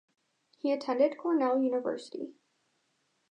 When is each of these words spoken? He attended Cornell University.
He 0.57 0.71
attended 0.71 1.19
Cornell 1.19 1.61
University. 1.61 2.33